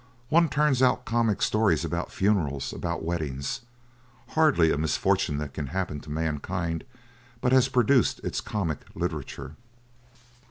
[0.29, 3.61] One turns out comic stories about funerals, about weddings.
[4.29, 6.85] Hardly a misfortune that can happen to mankind
[7.39, 9.53] but has produced its comic literature.